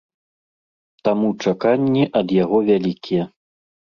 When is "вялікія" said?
2.69-3.23